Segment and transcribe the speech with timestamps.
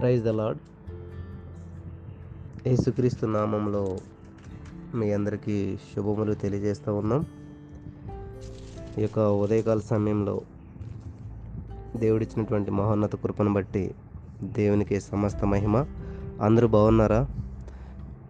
[0.00, 0.58] Praise the lord
[2.68, 3.98] యేసుక్రీస్తు నామంలో
[4.94, 7.26] మీ అందరికీ శుభములు తెలియజేస్తూ ఉన్నాం.
[8.98, 10.40] ఈ యొక్క ఉదయకాల సమయంలో
[11.96, 13.94] దేవుడిచ్చినటువంటి మహోన్నత కృపను బట్టి
[14.42, 15.86] దేవునికి సమస్త మహిమ.
[16.42, 17.28] అందరూ బాగున్నారా?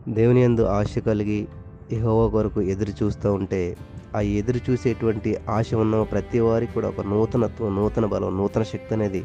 [0.09, 1.49] దేవుని యందు ఆశ కలిగి
[1.93, 3.77] యెహోవా కొరకు ఎదురు చూస్తూ ఉంటే
[4.17, 9.25] ఆ ఎదురు చూసేటువంటి ఆశ ఉన్న ప్రతి వారికి కూడా ఒక నూతనత్వం నూతన బలం నూతన శక్తి అనేది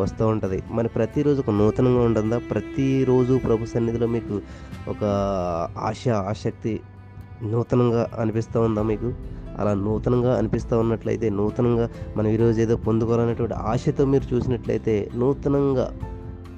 [0.00, 0.62] వస్తూ ఉంటుంది.
[0.70, 2.38] మరి ప్రతిరోజు ఒక నూతనంగా ఉంటుందా?
[2.38, 4.40] ప్రతిరోజు ప్రభు సన్నిధిలో మీకు
[4.88, 5.04] ఒక
[5.78, 6.80] ఆశ ఆసక్తి
[7.42, 9.12] నూతనంగా అనిపిస్తూ ఉందా మీకు?
[9.58, 15.92] అలా నూతనంగా అనిపిస్తూ ఉన్నట్లయితే నూతనంగా మనం ఈరోజు ఏదో పొందుకోవాలనేటువంటి ఆశతో మీరు చూసినట్లయితే నూతనంగా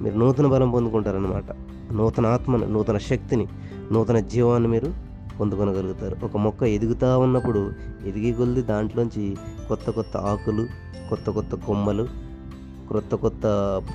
[0.01, 1.43] మీరు నూతన బలం పొందుకుంటారనమాట
[1.93, 3.47] నూతన ఆత్మను నూతన శక్తిని
[3.91, 4.93] నూతన జీవాన్ని మీరు
[5.39, 6.25] పొందుకొనగలుగుతారు.
[6.25, 7.71] ఒక మొక్క ఎదుగుతూ ఉన్నప్పుడు
[8.05, 10.67] ఎదిగి కొలిది దాంట్లోంచి కొత్త కొత్త ఆకులు
[11.09, 12.26] కొత్త కొత్త కొమ్మలు
[12.87, 13.45] క్రొత్త కొత్త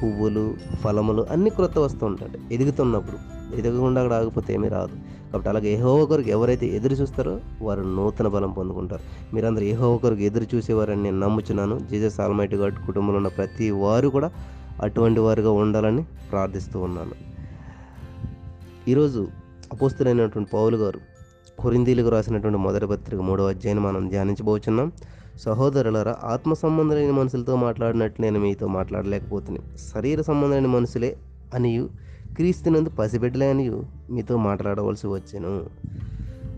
[0.03, 0.55] పువ్వులు
[0.85, 3.33] ఫలములు అన్నీ క్రొత్త వస్తూ ఉంటాయి ఎదుగుతున్నప్పుడు.
[3.57, 4.93] ఎదగకుండా అక్కడ ఆగిపోతే ఏమీ రాదు.
[5.33, 9.35] కాబట్టి అలాగే ఏహో ఒకరికి ఎవరైతే ఎదురు చూస్తారో వారు నూతన బలం పొందుకుంటారు.
[9.35, 11.79] మీరందరూ ఏహో ఒకరికి ఎదురు చూసేవారని నేను నమ్ముచున్నాను.
[11.91, 14.31] జీజస్ ఆల్మైటి గాడ్ కుటుంబంలో ఉన్న ప్రతి వారు కూడా
[14.83, 17.13] అటువంటి వారుగా ఉండాలని ప్రార్థిస్తూ ఉన్నాను.
[18.89, 19.29] ఈరోజు
[19.73, 21.01] అపోస్తులైనటువంటి పౌలు గారు
[21.59, 24.93] కొరిందీలకు రాసినటువంటి మొదటి పత్రిక మూడవ అధ్యాయం మనం ధ్యానించబోచున్నాం.
[25.39, 31.17] సహోదరులరా ఆత్మ సంబంధమైన మనుషులతో మాట్లాడినట్లు నేను మీతో మాట్లాడలేకపోతున్నాను శరీర సంబంధమైన మనుషులే
[31.55, 31.89] అనియు
[32.37, 35.67] క్రీస్తునందు పసిబిడ్డలే అనియు మీతో మాట్లాడవలసి వచ్చాను.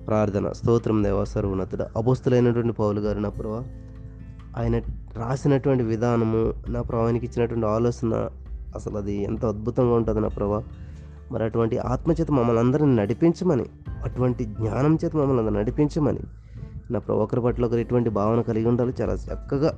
[0.07, 1.85] ప్రార్థన స్తోత్రం దేవ సర్వోన్నతుడు.
[1.97, 3.65] అపోస్తులైనటువంటి పౌలు గారు నా ప్రభా
[4.59, 4.79] ఆయన
[5.15, 8.29] రాసినటువంటి విధానము నా ప్రభానికి ఇచ్చినటువంటి ఆలోచన
[8.75, 10.63] అసలు అది ఎంత అద్భుతంగా ఉంటుంది నా ప్రభా.
[11.33, 13.65] మరి అటువంటి ఆత్మచేత మమ్మల్ని అందరిని నడిపించమని
[14.05, 16.19] అటువంటి జ్ఞానం చేత మమ్మల్ని అందరిని నడిపించమని
[16.91, 18.93] నా ప్రభు ఒకరి పట్ల ఒకరు ఎటువంటి భావన కలిగి ఉండాలి.
[19.01, 19.71] చాలా చక్కగా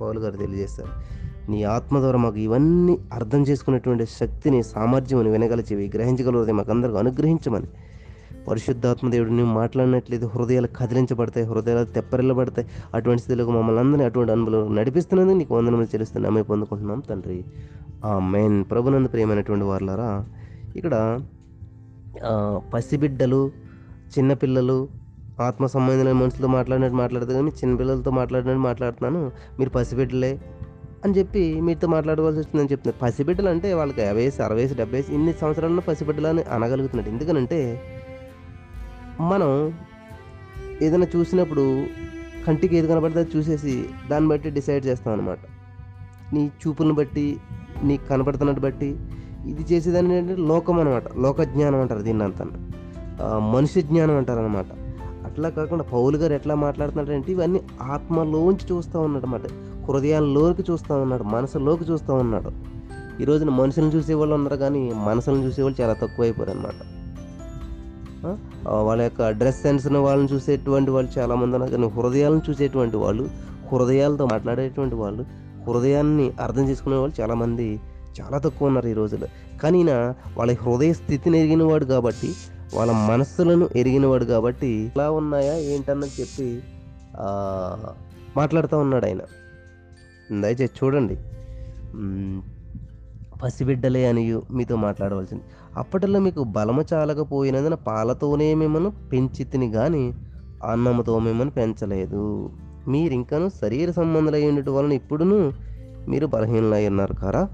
[0.00, 0.92] పౌలు గారు తెలియజేస్తారు
[1.50, 7.68] నీ ఆత్మ ద్వారా మాకు ఇవన్నీ అర్థం చేసుకునేటువంటి శక్తిని సామర్థ్యం వినగలిచేవి గ్రహించగలది మాకు అనుగ్రహించమని.
[8.48, 12.68] పరిశుద్ధాత్మ దేవుడు నువ్వు మాట్లాడినట్లయితే హృదయాలు కదిలించబడతాయి హృదయాలు తెప్పరిల్లబడతాయి.
[12.94, 17.44] అటువంటి స్థితిలోకి మమ్మల్ని అందరినీ అటువంటి అనుభవం నడిపిస్తున్నది నీకు వందనములు చెల్లిస్తున్నా మేము పొందుకుంటున్నాం తండ్రి.
[18.04, 20.26] ఆ మెయిన్ ప్రభునంద ప్రియమైనటువంటి వాళ్ళారా
[20.76, 21.20] ఇక్కడ
[22.74, 23.50] పసిబిడ్డలు
[24.18, 24.99] చిన్నపిల్లలు
[25.46, 29.20] ఆత్మ సంబంధమైన మనుషులతో మాట్లాడినట్టు మాట్లాడదు కానీ చిన్నపిల్లలతో మాట్లాడినట్టు మాట్లాడుతున్నాను.
[29.58, 30.32] మీరు పసిబిడ్డలే
[31.04, 32.98] అని చెప్పి మీతో మాట్లాడవలసి వస్తుందని చెప్తున్నారు.
[33.04, 37.60] పసిబిడ్డలు అంటే వాళ్ళకి యాభై వేసి అరవై వేసి డెబ్బై వేసి ఇన్ని సంవత్సరాల్లో పసిబిడ్డలు అని అనగలుగుతున్నాడు ఎందుకనంటే
[39.20, 39.50] మనం
[40.82, 41.64] ఏదైనా చూసినప్పుడు
[42.46, 43.74] కంటికి ఏది కనబడితే అది చూసేసి
[44.10, 45.38] దాన్ని బట్టి డిసైడ్ చేస్తాం అనమాట
[46.34, 47.24] నీ చూపులను బట్టి
[47.82, 48.90] నీకు కనపడుతున్నట్టు బట్టి
[49.48, 52.44] ఇది చేసేదాన్ని ఏంటంటే లోకం అనమాట లోక జ్ఞానం అంటారు దీన్ని అంతా
[53.52, 54.70] మనిషి జ్ఞానం అంటారు అనమాట
[55.30, 57.60] అట్లా కాకుండా పౌలు గారు ఎట్లా మాట్లాడుతున్నాడంటే ఇవన్నీ
[57.94, 59.46] ఆత్మలోంచి చూస్తూ ఉన్నాడు అన్నమాట.
[59.88, 62.50] హృదయాల్లోకి చూస్తూ ఉన్నాడు మనసులోకి చూస్తూ ఉన్నాడు.
[63.22, 66.74] ఈ రోజున మనుషులను చూసేవాళ్ళు ఉన్నారు కానీ మనసులను చూసేవాళ్ళు చాలా తక్కువైపోయారు అనమాట
[68.86, 73.24] వాళ్ళ యొక్క డ్రెస్ సెన్స్ని వాళ్ళని చూసేటువంటి వాళ్ళు చాలామంది ఉన్నారు కానీ హృదయాలను చూసేటువంటి వాళ్ళు
[73.72, 75.22] హృదయాలతో మాట్లాడేటువంటి వాళ్ళు
[75.68, 77.66] హృదయాన్ని అర్థం చేసుకునే వాళ్ళు చాలామంది
[78.20, 79.28] చాలా తక్కువ ఉన్నారు ఈ రోజుల్లో
[79.62, 79.92] కానీ ఈయన
[80.36, 82.30] వాళ్ళ హృదయ స్థితిని ఎరిగినవాడు కాబట్టి
[82.74, 86.62] వాళ్ళ మనస్సులను ఎరిగినవాడు కాబట్టి ఎలా ఉన్నాయా ఏంటన్నది చెప్పి
[88.36, 89.22] మాట్లాడుతూ ఉన్నాడు ఆయన.
[90.40, 91.16] దయచేసి చూడండి.
[93.42, 95.42] పసిబిడ్డలే అని మీతో మాట్లాడవలసింది.
[95.76, 100.14] అప్పటిలో మీకు బలము చాలకపోయినందున పాలతోనే మిమ్మల్ని పెంచితిని కానీ
[100.70, 102.50] అన్నముతో మిమ్మల్ని పెంచలేదు.
[102.88, 105.52] మీరు ఇంకాను శరీర సంబంధాలు ఉండటం వలన ఇప్పుడును
[106.08, 107.48] మీరు బలహీనలై ఉన్నారు కారా?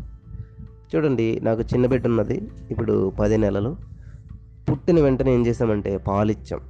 [0.95, 2.51] చూడండి నాకు చిన్న బిడ్డ ఉన్నది.
[2.71, 3.77] ఇప్పుడు పది నెలలు.
[4.71, 6.61] పుట్టిన వెంటనే ఏం చేసామంటే పాలు ఇచ్చాం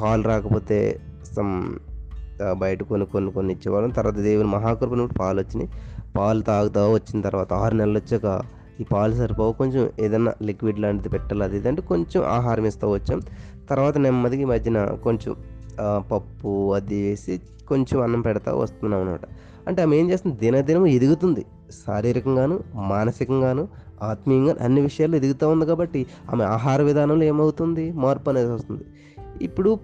[0.00, 0.78] పాలు రాకపోతే
[1.36, 1.52] సమ్
[2.58, 3.90] బయట కొన్ని కొన్ని కొన్ని ఇచ్చేవాళ్ళం.
[3.90, 5.70] తర్వాత దేవుని మహాకృపను పాలు వచ్చినాయి.
[6.16, 8.28] పాలు తాగుతా వచ్చిన తర్వాత ఆరు నెలలు వచ్చాక
[8.80, 9.52] ఈ పాలు సరిపోవు.
[9.52, 13.20] కొంచెం ఏదైనా లిక్విడ్ లాంటిది పెట్టాలి అది అంటే కొంచెం ఆహారం ఇస్తూ వచ్చాం.
[13.70, 15.32] తర్వాత నెమ్మదిగా మధ్యన కొంచెం
[16.12, 19.24] పప్పు అది వేసి కొంచెం అన్నం పెడతా వస్తున్నాం అనమాట
[19.68, 20.36] అంటే ఆమె ఏం చేస్తుంది?
[20.36, 21.42] దినదినం ఎదుగుతుంది.
[21.86, 22.56] శారీరకంగాను
[22.90, 23.64] మానసికంగాను
[24.02, 27.92] ఆత్మీయంగా అన్ని విషయాలు ఎదుగుతూ ఉంది కాబట్టి ఆమె ఆహార విధానంలో ఏమవుతుంది?
[27.92, 28.84] మార్పు అనేది వస్తుంది.
[29.42, 29.78] ఇప్పుడు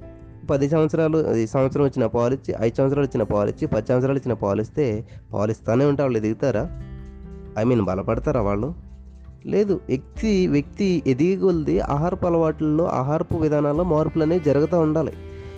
[0.50, 4.34] పది సంవత్సరాలు అది సంవత్సరం వచ్చిన పాలు ఇచ్చి ఐదు సంవత్సరాలు ఇచ్చిన పాలు ఇచ్చి పది సంవత్సరాలు ఇచ్చిన
[4.34, 6.70] పాలు ఇస్తే పాలు ఇస్తానే ఉంటే వాళ్ళు ఎదుగుతారా?
[7.58, 8.74] ఐ మీన్ బలపడతారా వాళ్ళు?
[9.46, 15.12] లేదు వ్యక్తి వ్యక్తి ఎదిగొల్ది ఆహారపు అలవాట్లలో ఆహారపు విధానాల్లో మార్పులు అనేవి జరుగుతూ ఉండాలి.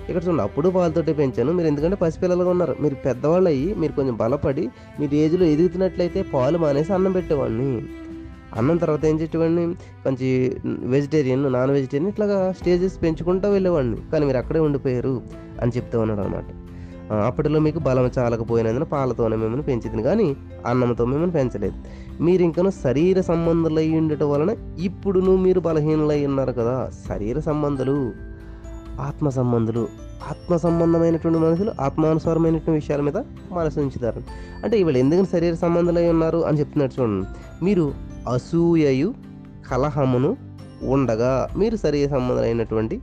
[0.09, 1.53] ఇక్కడ చూడండి అప్పుడు పాలతోటే పెంచాను.
[1.53, 2.77] మీరు ఎందుకంటే పసిపిల్లలుగా ఉన్నారు.
[2.81, 4.69] మీరు పెద్దవాళ్ళు అయ్యి మీరు కొంచెం బలపడి
[5.01, 7.87] మీరు ఏజ్లో ఎదుగుతున్నట్లయితే పాలు మానేసి అన్నం పెట్టేవాడిని.
[8.57, 9.75] అన్నం తర్వాత ఏం చేసేవాడిని?
[10.05, 10.29] కొంచెం
[10.91, 13.97] వెజిటేరియన్ నాన్ వెజిటేరియన్ ఇట్లాగా స్టేజెస్ పెంచుకుంటూ వెళ్ళేవాడిని.
[14.13, 15.23] కానీ మీరు అక్కడే ఉండిపోయారు
[15.63, 16.45] అని చెప్తూ ఉన్నాడు అనమాట
[17.13, 20.03] అప్పటిలో మీకు బలం చాలకపోయినందున పాలతోనే మిమ్మల్ని పెంచింది.
[20.03, 20.37] కానీ
[20.67, 21.75] అన్నంతో మిమ్మల్ని పెంచలేదు.
[22.23, 26.91] మీరు ఇంకను శరీర సంబంధులై ఉండటం వలన ఇప్పుడును మీరు బలహీనులై ఉన్నారు కదా.
[27.09, 28.13] శరీర సంబంధాలు
[29.01, 29.89] ఆత్మ సంబంధులు
[30.31, 33.19] ఆత్మ సంబంధమైనటువంటి మనుషులు ఆత్మానుసారమైనటువంటి విషయాల మీద
[33.53, 34.23] మనసు ఉంచుతారు.
[34.65, 37.27] అంటే వీళ్ళు ఎందుకని శరీర సంబంధులై ఉన్నారు అని చెప్తున్నట్టు చూడండి.
[37.65, 39.15] మీరు అసూయయు
[39.71, 40.37] కలహమును
[40.83, 41.49] ఉండగా.
[41.57, 43.01] మీరు శరీర సంబంధమైనటువంటి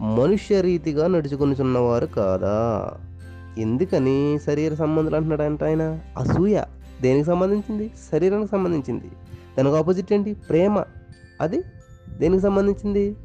[0.00, 2.90] మనుష్య రీతిగా నడుచుకునిచున్నవారు కాదా?
[3.58, 6.00] ఎందుకని శరీర సంబంధాలు అంటున్నాడు అంటే ఆయన?
[6.18, 6.62] అసూయ.
[7.02, 7.90] దేనికి సంబంధించింది?
[8.12, 9.08] శరీరానికి సంబంధించింది.
[9.58, 10.34] దానికి ఆపోజిట్ ఏంటి?
[10.34, 10.84] ప్రేమ.
[11.40, 11.62] అది
[12.18, 13.16] దేనికి సంబంధించింది?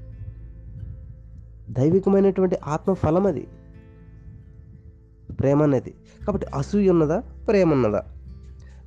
[1.69, 3.47] దైవికమైనటువంటి ఆత్మ ఫలం అది.
[5.39, 5.93] ప్రేమ అనేది.
[6.27, 7.19] కాబట్టి అసూయ ఉన్నదా?
[7.19, 8.03] ప్రేమ ఉన్నదా?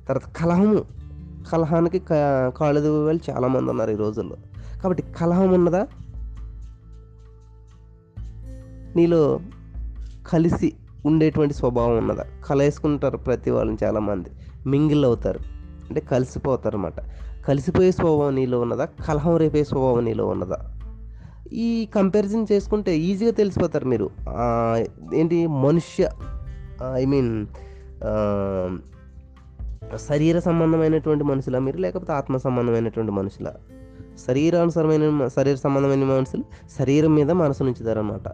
[0.09, 1.02] తర్వాత కలహము.
[1.51, 4.37] కలహానికి కాళ్ళు వాళ్ళు చాలామంది ఉన్నారు ఈ రోజుల్లో.
[4.83, 5.87] కాబట్టి కలహం ఉన్నదా?
[8.95, 9.39] నీలో
[10.27, 10.73] కలిసి
[11.05, 12.25] ఉండేటువంటి స్వభావం ఉన్నదా?
[12.45, 14.29] కలేసుకుంటారు ప్రతి వాళ్ళని చాలామంది.
[14.67, 15.39] మింగిల్ అవుతారు.
[15.89, 16.93] అంటే కలిసిపోతారు అన్నమాట
[17.47, 18.85] కలిసిపోయే స్వభావం నీలో ఉన్నదా?
[18.85, 20.79] కలహం రేపే స్వభావం నీలో ఉన్నదా?
[21.53, 24.09] ఈ కంపారిజన్ చేసుకుంటే ఈజీగా తెలిసిపోతారు మీరు.
[25.13, 25.47] ఏంటి?
[25.47, 26.09] మనుష్య
[26.93, 27.47] ఐ మీన్
[30.09, 31.77] శరీర సంబంధమైనటువంటి మనుషుల మీరు?
[31.77, 33.51] లేకపోతే ఆత్మ సంబంధమైనటువంటి మనుషుల?
[34.27, 36.43] శరీరానుసరమైన శరీర సంబంధమైన మనుషులు
[36.79, 38.27] శరీరం మీద మనసు ఉంచుతారనమాట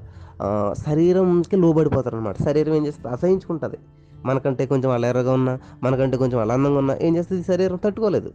[0.85, 3.13] శరీరంకి లోబడిపోతారు అనమాట శరీరం ఏం చేస్తుంది?
[3.13, 3.77] అసహించుకుంటుంది.
[4.25, 7.43] మనకంటే కొంచెం అలా ఎర్రగా ఉన్నా మనకంటే కొంచెం అలా అందంగా ఉన్నా ఏం చేస్తుంది?
[7.43, 8.31] శరీరం తట్టుకోలేదు.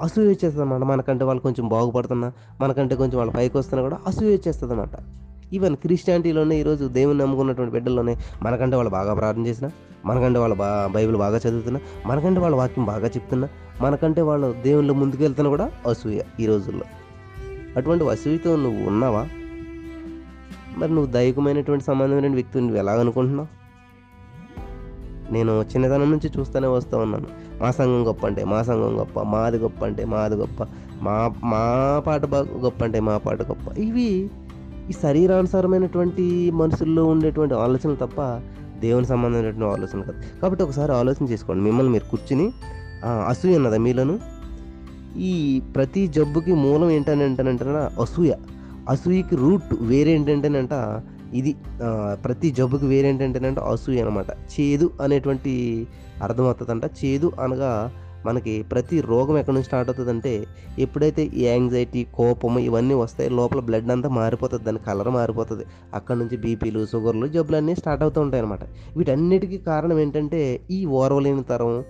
[0.00, 4.72] అసూయ వచ్చేస్తుంది అనమాట మనకంటే వాళ్ళు కొంచెం బాగుపడుతున్నా మనకంటే కొంచెం వాళ్ళు పైకి వస్తున్నా కూడా అసూయ వచ్చేస్తుంది
[4.72, 4.96] అనమాట
[5.52, 9.70] ఈవెన్ క్రిస్టియానిటీలోనే ఈరోజు దేవుని నమ్ముకున్నటువంటి బిడ్డల్లోనే మనకంటే వాళ్ళు బాగా ప్రార్థన చేసిన
[10.04, 13.48] మనకంటే వాళ్ళు బా బైబిల్ బాగా చదువుతున్నా మనకంటే వాళ్ళ వాక్యం బాగా చెప్తున్నా
[13.80, 16.84] మనకంటే వాళ్ళు దేవుళ్ళు ముందుకు వెళ్తున్నా కూడా అసూయ ఈ రోజుల్లో.
[17.76, 19.28] అటువంటి అసూయతో నువ్వు ఉన్నావా?
[20.78, 23.58] మరి నువ్వు దైవికమైనటువంటి సంబంధమైన వ్యక్తిని నువ్వు ఎలా అనుకుంటున్నావు?
[25.32, 27.26] నేను చిన్నతనం నుంచి చూస్తూనే వస్తూ ఉన్నాను.
[27.62, 30.66] మా సంఘం గొప్ప అంటే మా సంఘం గొప్ప మాది గొప్ప అంటే మాది గొప్ప
[31.02, 33.78] మా మా పాట బా- గొప్ప అంటే మా పాట గొప్ప.
[33.78, 34.30] ఇవి
[34.90, 36.24] ఈ శరీరానుసారమైనటువంటి
[36.60, 38.20] మనుషుల్లో ఉండేటువంటి ఆలోచనలు తప్ప
[38.84, 40.18] దేవుని సంబంధమైనటువంటి ఆలోచన కాదు.
[40.42, 41.62] కాబట్టి ఒకసారి ఆలోచన చేసుకోండి.
[41.64, 42.46] మిమ్మల్ని మీరు కూర్చుని
[43.28, 44.14] అసూయ ఉన్నదా మీలను?
[45.30, 45.32] ఈ
[45.74, 47.64] ప్రతి జబ్బుకి మూలం ఏంటని అంటానంటే
[48.02, 48.32] అసూయ.
[48.88, 50.74] అసూయకి రూట్ వేరేంటంటేనంట
[51.34, 51.50] ఇది
[52.24, 55.54] ప్రతి జబ్బుకి వేరేంటంటేనంట అసూయ అనమాట చేదు అనేటువంటి
[56.22, 56.84] అర్థమవుతుందంట.
[57.00, 57.72] చేదు అనగా
[58.26, 60.46] మనకి ప్రతి రోగం ఎక్కడి నుంచి స్టార్ట్ అవుతుందంటే
[60.78, 64.64] ఎప్పుడైతే ఈ యాంగ్జైటీ కోపం ఇవన్నీ వస్తాయి లోపల బ్లడ్ అంతా మారిపోతుంది.
[64.64, 65.64] దాని కలర్ మారిపోతుంది.
[65.94, 68.64] అక్కడ నుంచి బీపీలు షుగర్లు జబ్బులు అన్నీ స్టార్ట్ అవుతూ ఉంటాయి అనమాట
[68.96, 71.84] వీటన్నిటికీ కారణం ఏంటంటే ఈ ఓర్వలేని తరం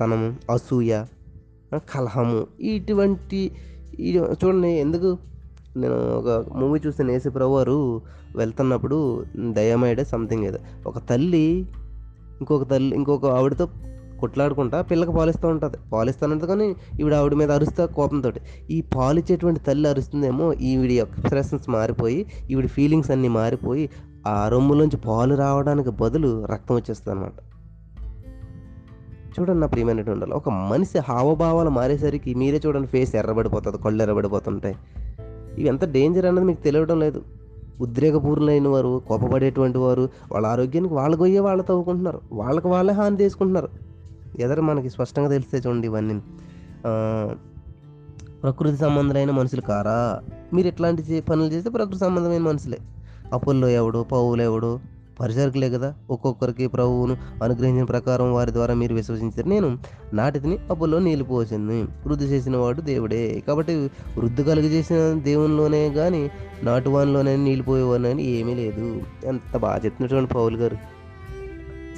[0.00, 1.04] తనము అసూయ
[1.74, 3.52] కలహము ఇటువంటి
[4.00, 5.18] ఈ చూడండి ఎందుకు
[5.76, 8.02] నేను ఒక మూవీ చూస్తే నేసిప్రభు వారు
[8.36, 10.58] వెళ్తున్నప్పుడు దయమైడే సంథింగ్ ఏదో.
[10.86, 11.66] ఒక తల్లి
[12.40, 13.68] ఇంకొక తల్లి ఇంకొక ఆవిడతో
[14.20, 15.76] కొట్లాడుకుంటా పిల్లకి పాలిస్తూ ఉంటుంది.
[15.92, 18.32] పాలిస్తానంత కానీ ఈవిడ ఆవిడ మీద అరుస్తా కోపంతో
[18.70, 23.90] ఈ పాలిచ్చేటువంటి తల్లి అరుస్తుందేమో ఈవిడ ఎక్స్ప్రెషన్స్ మారిపోయి ఈవిడ ఫీలింగ్స్ అన్నీ మారిపోయి
[24.26, 27.32] ఆ రొమ్ములోంచి పాలు రావడానికి బదులు రక్తం వచ్చేస్తుంది అనమాట
[29.40, 34.76] చూడండి నా ప్రియమైనటువంటి ఉండాలి ఒక మనిషి హావభావాలు మారేసరికి మీరే చూడండి ఫేస్ ఎర్రబడిపోతుంది కళ్ళు ఎర్రబడిపోతుంటాయి.
[35.58, 37.22] ఇవి ఎంత డేంజర్ అన్నది మీకు తెలియడం లేదు.
[37.80, 43.68] ఉద్రేకపూర్ణులైన వారు కోపపడేటువంటి వారు వాళ్ళ ఆరోగ్యానికి వాళ్ళ గొయ్యే వాళ్ళు తవ్వుకుంటున్నారు వాళ్ళకి వాళ్ళే హాని చేసుకుంటున్నారు.
[44.38, 46.20] ఎదరు మనకి స్పష్టంగా తెలిస్తే చూడండి ఇవన్నీ.
[48.42, 50.20] ప్రకృతి సంబంధమైన మనుషులు కారా?
[50.54, 52.78] మీరు ఎట్లాంటి పనులు చేస్తే ప్రకృతి సంబంధమైన మనుషులే.
[53.32, 54.02] అప్పుల్లో ఎవడు?
[54.02, 54.80] పౌలు ఎవడు?
[55.20, 55.94] పరిచారకులే కదా.
[56.10, 59.48] ఒక్కొక్కరికి ప్రభువును అనుగ్రహించిన ప్రకారం వారి ద్వారా మీరు విశ్వసించారు.
[59.48, 59.78] నేను
[60.12, 61.82] నాటితిని అప్పుల్లో నీళ్ళు పోసింది.
[61.82, 63.42] వృద్ధి చేసిన వాడు దేవుడే.
[63.48, 66.30] కాబట్టి వృద్ధి కలుగజేసిన దేవునిలోనే కానీ
[66.62, 69.02] నాటువానిలోనే నీళ్ళు పోయేవాడిని ఏమీ లేదు.
[69.24, 70.97] ఎంత బాగా చెప్తున్నటువంటి పౌలు గారు.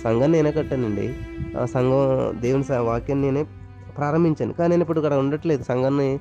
[0.04, 1.14] సంఘం నేనే కట్టానండి.
[1.58, 3.46] ఆ సంఘం దేవుని స- వాక్యాన్ని నేనే
[3.96, 4.52] ప్రారంభించాను.
[4.52, 5.62] కానీ నేను ఇప్పుడు ఇక్కడ ఉండట్లేదు.
[5.62, 6.18] సంఘాన్ని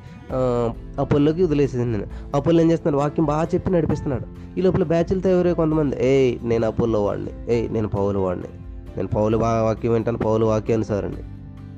[1.00, 2.08] అప్పుల్లోకి వదిలేసేది నేను.
[2.36, 3.04] అప్పుల్లో ఏం చేస్తున్నాడు?
[3.04, 4.60] వాక్యం బాగా చెప్పి నడిపిస్తున్నాడు.
[4.60, 7.30] ఈ లోపల బ్యాచ్లతో ఎవరే కొంతమంది ఏయ్ నేను అప్పుల్లో వాడిని.
[7.50, 8.48] ఏయ్ నేను పౌలు వాడిని.
[8.96, 11.22] నేను పౌలు బాగా వాక్యం వింటాను పౌలు వాక్యానుసారండి.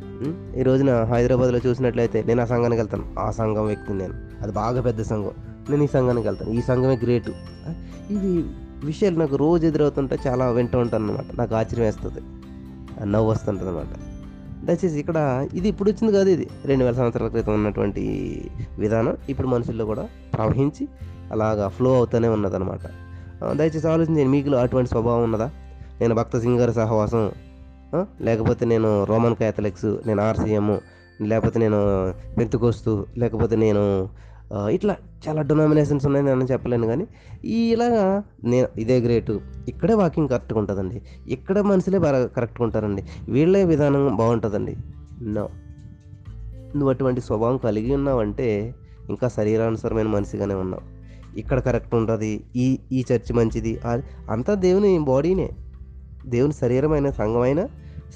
[0.06, 0.54] ఉం?
[0.58, 3.20] ఈ రోజున హైదరాబాద్లో చూసినట్లయితే నేను ఆ సంఘానికి వెళ్తాను.
[3.20, 4.14] ఆ సంఘం వ్యక్తిని నేను.
[4.42, 5.32] అది బాగా పెద్ద సంఘం.
[5.70, 6.52] నేను ఈ సంఘానికి వెళ్తాను.
[6.52, 7.34] ఈ సంఘమే గ్రేటు.
[8.12, 8.44] ఇది
[8.90, 12.22] విషయాలు నాకు రోజు ఎదురవుతుంటే చాలా వింటూ ఉంటాను అనమాట నాకు ఆశ్చర్యం వేస్తుంది.
[13.14, 13.94] నవ్వు వస్తుంటుంది అనమాట
[14.68, 15.18] దయచేసి ఇక్కడ
[15.54, 16.46] ఇది ఇప్పుడు వచ్చింది కాదు ఇది.
[16.70, 18.04] రెండు వేల సంవత్సరాల క్రితం ఉన్నటువంటి
[18.80, 20.84] విధానం ఇప్పుడు మనుషుల్లో కూడా ప్రవహించి
[21.32, 22.84] అలాగా ఫ్లో అవుతూనే ఉన్నదనమాట
[23.60, 25.48] దయచేసి ఆలోచించండి మీకు అటువంటి స్వభావం ఉన్నదా?
[26.02, 27.24] నేను భక్త సింగ్ గారి సహవాసం
[28.22, 30.68] లేకపోతే నేను రోమన్ క్యాథలిక్స్ నేను ఆర్సీఎం
[31.22, 31.80] లేకపోతే నేను
[32.38, 33.84] పెంతుకొస్తూ లేకపోతే నేను
[34.76, 34.94] ఇట్లా
[35.28, 37.08] చాలా డొనామినేషన్స్ ఉన్నాయి నేను చెప్పలేను కానీ
[37.46, 41.02] ఇలాగా నేను ఇదే గ్రేటు ఇక్కడే వాకింగ్ కరెక్ట్గా ఉంటుందండి.
[41.28, 43.04] ఇక్కడ మనుషులే బాగా కరెక్ట్గా ఉంటారండి.
[43.30, 44.76] వీళ్ళే విధానం బాగుంటుందండి.
[45.22, 45.50] నో
[46.76, 48.76] నువ్వు అటువంటి స్వభావం కలిగి ఉన్నావంటే
[49.10, 50.84] ఇంకా శరీరానుసరమైన మనిషిగానే ఉన్నావు.
[51.40, 52.44] ఇక్కడ కరెక్ట్ ఉంటుంది.
[52.56, 53.80] ఈ ఈ చర్చ్ మంచిది.
[54.30, 55.50] అంతా దేవుని బాడీనే
[56.26, 57.68] దేవుని శరీరమైన సంఘమైన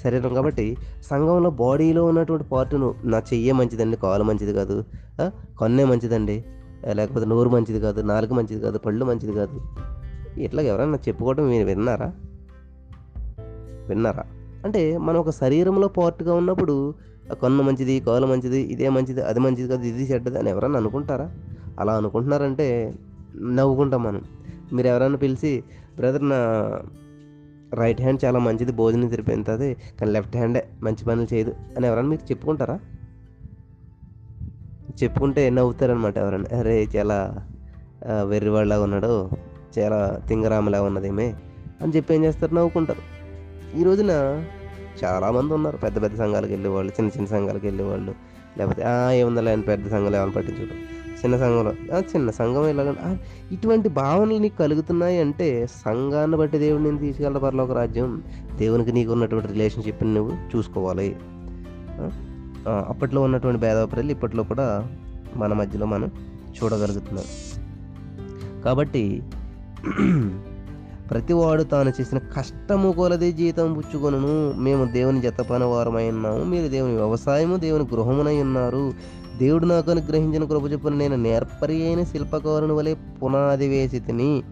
[0.02, 0.76] శరీరం కాబట్టి
[1.10, 4.84] సంఘంలో బాడీలో ఉన్నటువంటి పార్ట్ను నా చెయ్యే మంచిదండి కాలు మంచిది కాదు.
[5.20, 6.44] కొన్నే కన్నే మంచిదండి.
[6.92, 9.60] లేకపోతే నోరు మంచిది కాదు నాలుగు మంచిది కాదు పళ్ళు మంచిది కాదు.
[10.40, 12.12] ఇట్లా ఎవరన్నా చెప్పుకోవడం మీరు విన్నారా?
[13.88, 14.24] విన్నారా?
[14.64, 16.94] అంటే మనం ఒక శరీరంలో పార్ట్గా ఉన్నప్పుడు
[17.42, 21.30] కన్ను మంచిది కాలు మంచిది ఇదే మంచిది అది మంచిది కాదు ఇది చెడ్డది అని ఎవరన్నా అనుకుంటారా?
[21.78, 22.94] అలా అనుకుంటున్నారంటే
[23.40, 24.22] నవ్వుకుంటాం మనం.
[24.72, 25.64] మీరు ఎవరైనా పిలిచి
[25.96, 26.36] బ్రదర్ నా
[27.74, 32.32] రైట్ హ్యాండ్ చాలా మంచిది భోజనం తిరిపోతుంది కానీ లెఫ్ట్ హ్యాండే మంచి పనులు చేయదు అని ఎవరైనా మీరు
[32.32, 32.78] చెప్పుకుంటారా?
[35.02, 36.58] చెప్పుకుంటే నవ్వుతారనమాట ఎవరైనా.
[36.58, 37.36] అరే చాలా
[38.08, 39.30] ఆ, వెర్రివాళ్ళగా ఉన్నాడు.
[39.78, 41.34] చాలా తింగరామలా ఉన్నదేమే
[41.82, 42.54] అని చెప్పి ఏం చేస్తారు?
[42.54, 43.16] నవ్వుకుంటారు.
[43.78, 44.10] ఈ రోజున
[45.04, 45.76] చాలామంది ఉన్నారు.
[45.76, 48.14] పెద్ద పెద్ద సంఘాలకు వెళ్ళేవాళ్ళు చిన్న చిన్న సంఘాలకు వెళ్ళేవాళ్ళు.
[48.58, 50.76] లేకపోతే ఏముందలే అని పెద్ద సంఘాలు ఏమైనా పట్టించుకోవడం
[51.16, 53.16] చిన్న సంఘంలో చిన్న సంఘం ఇలాగ
[53.52, 58.22] ఇటువంటి భావనలు నీకు కలుగుతున్నాయి అంటే సంఘాన్ని బట్టి దేవుడు నేను తీసుకెళ్ళ ఒక రాజ్యం
[58.56, 61.16] దేవునికి నీకు ఉన్నటువంటి రిలేషన్షిప్ని నువ్వు చూసుకోవాలి.
[62.68, 64.86] అప్పట్లో ఉన్నటువంటి భేదాభిప్రాయాలు ఇప్పట్లో కూడా
[65.36, 66.10] మన మధ్యలో మనం
[66.62, 67.24] చూడగలుగుతున్నాం.
[68.64, 69.22] కాబట్టి
[71.10, 74.52] ప్రతివాడు తాను చేసిన కష్టము కొలది జీతం పుచ్చుకొనును.
[74.60, 76.44] మేము దేవుని జతపన వారమై ఉన్నాము.
[76.44, 78.92] మీరు దేవుని వ్యవసాయము దేవుని గృహమునై ఉన్నారు.
[79.38, 84.42] దేవుడు నాకు అనుగ్రహించిన కృప చొప్పున నేను నేర్పరి అయిన శిల్పకారుని వలె పునాది వేసి తిని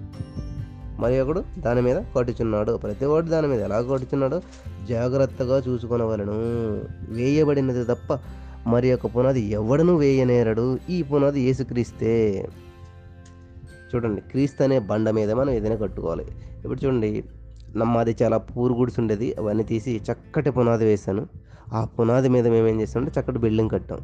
[0.99, 2.77] మరి ఒకడు దాని మీద కొట్టుచున్నాడు.
[2.77, 4.43] ప్రతివాడు దాని మీద ఎలా కొట్టుచున్నాడో?
[4.89, 6.37] జాగ్రత్తగా చూసుకునవలను
[7.09, 8.19] వేయబడినది తప్ప
[8.67, 10.79] మరి యొక్క పునాది ఎవడను వేయనేరడు.
[10.91, 12.13] ఈ పునాది ఏసుక్రీస్తే
[13.95, 16.25] చూడండి క్రీస్తు అనే బండ మీద మనం ఏదైనా కట్టుకోవాలి.
[16.65, 17.25] ఇప్పుడు చూడండి
[17.77, 19.35] నమ్మది చాలా పూరు గుడిసి ఉండేది.
[19.39, 21.27] అవన్నీ తీసి చక్కటి పునాది వేశాను.
[21.73, 24.01] ఆ పునాది మీద మేము ఏం చేస్తామంటే చక్కటి బిల్డింగ్ కట్టాం.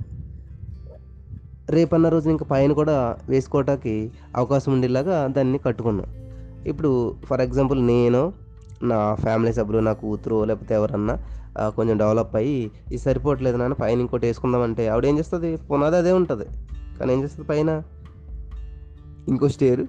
[1.70, 6.29] రేపన్న రోజు ఇంకా పైన కూడా వేసుకోవటానికి అవకాశం ఉండేలాగా దాన్ని కట్టుకున్నాం.
[6.66, 8.32] ఇప్పుడు ఫర్ ఎగ్జాంపుల్ నేను
[8.82, 11.18] నా ఫ్యామిలీ సభ్యులు నా కూతురు లేకపోతే ఎవరన్నా
[11.68, 15.56] కొంచెం డెవలప్ అయ్యి ఇది సరిపోవట్లేదు నాన్న పైన ఇంకోటి వేసుకుందామంటే ఆవిడ ఏం చేస్తుంది?
[15.56, 16.44] పునాది అదే ఉంటుంది.
[16.98, 17.82] కానీ ఏం చేస్తుంది పైన?
[19.28, 19.80] ఇంకో స్టేర్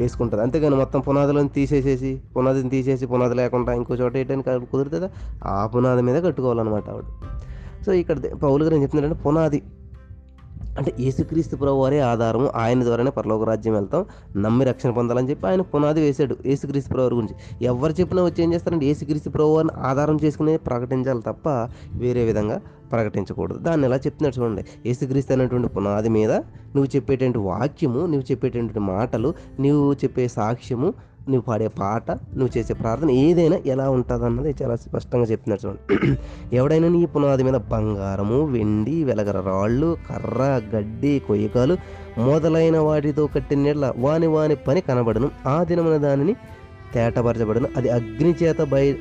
[0.00, 0.42] వేసుకుంటుంది.
[0.42, 5.10] అంతేగాని మొత్తం పునాదులను తీసేసేసి పునాదిని తీసేసి పునాది లేకుండా ఇంకో చోట వేయడానికి కుదురుతుందా?
[5.44, 7.04] ఆ పునాది మీద కట్టుకోవాలన్నమాట ఆవిడ.
[7.86, 9.62] సో ఇక్కడ పౌలు గారు ఏం చెప్తున్నారంటే పునాది
[10.80, 14.06] అంటే యేసుక్రీస్తు ప్రభు వారే ఆధారము ఆయన ద్వారానే పరలోక రాజ్యం వెళ్తాం
[14.36, 17.34] నమ్మి రక్షణ పొందాలని చెప్పి ఆయన పునాది వేశాడు యేసుక్రీస్తు ప్రభు గురించి.
[17.64, 21.48] ఎవరు చెప్పినా వచ్చి ఏం చేస్తారంటే యేసుక్రీస్తు ప్రభు వారిని ఆధారం చేసుకునే ప్రకటించాలి తప్ప
[21.94, 22.60] వేరే విధంగా
[22.92, 23.58] ప్రకటించకూడదు.
[23.58, 24.64] దాన్ని ఎలా చెప్తున్నాడు చూడండి.
[24.86, 26.32] యేసుక్రీస్తు అనేటువంటి పునాది మీద
[26.74, 30.94] నువ్వు చెప్పేటువంటి వాక్యము నువ్వు చెప్పేటువంటి మాటలు నువ్వు చెప్పే సాక్ష్యము
[31.28, 36.16] నువ్వు పాడే పాట నువ్వు చేసే ప్రార్థన ఏదైనా ఎలా ఉంటుంది అన్నది చాలా స్పష్టంగా చెప్తున్నారు చూడండి.
[36.56, 41.76] ఎవడైనా నీ పునాది మీద బంగారము వెండి వెలగర రాళ్ళు కర్ర గడ్డి కొయ్యకాలు
[42.18, 45.30] మొదలైన వాటితో కట్టిన నీళ్ళ వాని వాని పని కనబడను.
[45.46, 46.34] ఆ దినమున దానిని
[46.94, 47.68] తేటపరచబడును.
[47.76, 48.94] అది అగ్ని చేత బయ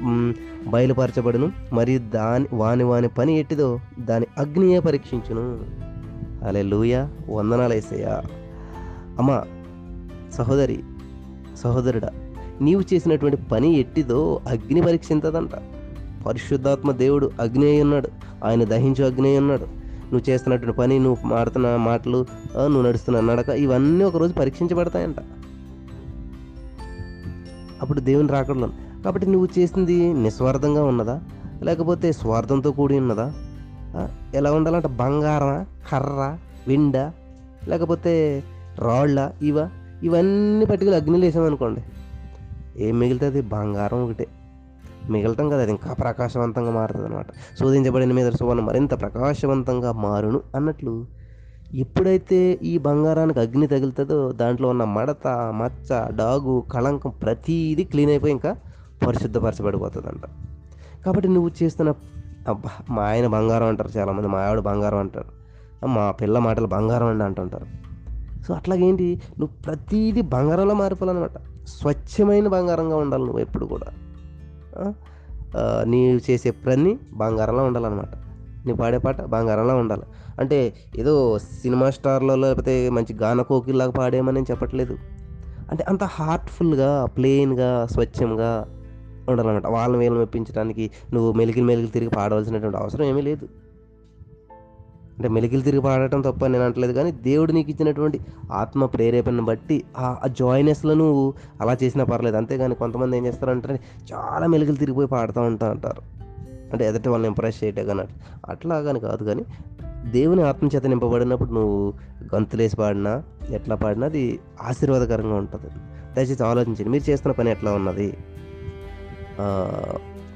[0.67, 1.51] బయలుపరచబడును.
[1.73, 5.59] మరియు దాని వాని వాని పని ఎట్టిదో దాని అగ్నియే పరీక్షించును.
[6.47, 7.05] అలే లూయ
[7.67, 8.21] వేసేయా
[9.19, 9.43] అమ్మ
[10.33, 10.79] సహోదరి
[11.60, 12.10] సహోదరుడా
[12.62, 15.50] నీవు చేసినటువంటి పని ఎట్టిదో అగ్ని పరీక్షించదంట.
[16.25, 18.10] పరిశుద్ధాత్మ దేవుడు అగ్ని అయి ఉన్నాడు.
[18.46, 19.66] ఆయన దహించు అగ్ని అయి ఉన్నాడు.
[20.12, 22.25] నువ్వు చేస్తున్నటువంటి పని నువ్వు మాడుతున్న మాటలు
[22.58, 25.16] నువ్వు నడుస్తున్న నడక ఇవన్నీ ఒకరోజు పరీక్షించబడతాయంట.
[27.82, 28.70] అప్పుడు దేవుని రాకడలో
[29.06, 31.22] కాబట్టి నువ్వు చేసింది నిస్వార్థంగా ఉన్నదా?
[31.63, 33.34] లేకపోతే స్వార్థంతో కూడి ఉన్నదా?
[34.34, 34.88] ఎలా ఉండాలంటే?
[34.88, 36.38] బంగారమా కర్ర
[36.68, 36.98] విండ
[37.68, 38.44] లేకపోతే
[38.80, 39.70] రాళ్ళ ఇవా?
[40.03, 41.82] ఇవన్నీ పట్టుకుని అగ్నిలో వేసామనుకోండి
[42.77, 43.41] ఏం మిగులుతుంది?
[43.41, 44.27] బంగారం ఒకటే.
[45.10, 47.25] మిగలటం కదా అది ఇంకా ప్రకాశవంతంగా మారుతుంది అనమాట
[47.60, 51.06] శోధించబడిన మీద సువర్ణ మరింత ప్రకాశవంతంగా మారును అన్నట్లు
[51.74, 58.56] ఎప్పుడైతే ఈ బంగారానికి అగ్ని తగులుతుందో దాంట్లో ఉన్న మడత మచ్చ డాగు కళంకం ప్రతిదీ క్లీన్ అయిపోయి ఇంకా
[59.08, 60.22] పరిశుద్ధపరచబడిపోతుందంట.
[61.06, 61.94] కాబట్టి నువ్వు చేస్తున్న
[62.48, 65.39] అబ్బా మా ఆయన బంగారం అంటారు చాలామంది మా ఆవిడ బంగారం అంటారు.
[65.88, 67.88] మా పిల్ల మాటలు బంగారం అండి అంటుంటారు.
[68.48, 69.08] సో అట్లాగేంటి?
[69.39, 71.38] నువ్వు ప్రతీది బంగారంలో మారిపోవాలన్నమాట.
[71.67, 73.89] స్వచ్ఛమైన బంగారంగా ఉండాలి నువ్వు ఎప్పుడు కూడా.
[75.84, 78.13] నీవు చేసే పని బంగారంలో ఉండాలన్నమాట.
[78.67, 80.03] నీ పాడే పాట బంగారంలో ఉండాలి.
[80.39, 84.98] అంటే ఏదో సినిమా స్టార్లో లేకపోతే మంచి గాన కోకిల్లాగా పాడేమని నేను చెప్పట్లేదు.
[85.72, 88.51] అంటే అంత హార్ట్ఫుల్గా ప్లెయిన్గా స్వచ్ఛంగా
[89.29, 89.67] ఉండాలన్నమాట.
[89.67, 93.48] వాళ్ళని వీళ్ళని మెప్పించడానికి నువ్వు మెలికి మెలికి తిరిగి పాడవలసినటువంటి అవసరం ఏమీ లేదు.
[95.19, 98.19] అంటే మెలికిలు తిరిగి పాడటం తప్ప నేను అంటలేదు కానీ దేవుడు నీకు ఇచ్చినటువంటి
[98.51, 102.38] ఆత్మ ప్రేరేపణను బట్టి ఆ జాయినెస్లో నువ్వు అలా చేసినా పర్లేదు.
[102.38, 103.79] అంతేగాని కొంతమంది ఏం చేస్తారంటే
[104.13, 106.01] చాలా మెలికలు తిరిగిపోయి పాడుతూ ఉంటా అంటారు.
[106.71, 108.01] అంటే ఎదటి వాళ్ళని ఇంప్రెస్ చేయటే కానీ
[108.49, 109.45] అట్లా కానీ కాదు కానీ
[110.11, 111.93] దేవుని ఆత్మచేత నింపబడినప్పుడు నువ్వు
[112.35, 115.67] గంతులేసి పాడినా ఎట్లా పాడినా అది ఆశీర్వాదకరంగా ఉంటుంది.
[116.15, 116.89] దయచేసి ఆలోచించండి.
[116.89, 118.17] మీరు చేస్తున్న పని ఎట్లా ఉన్నది?